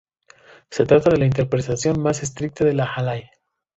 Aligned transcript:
Se 0.71 0.87
trata 0.87 1.11
de 1.11 1.17
la 1.19 1.27
interpretación 1.27 2.01
más 2.01 2.23
estricta 2.23 2.65
de 2.65 2.73
la 2.73 2.85
halal. 2.85 3.29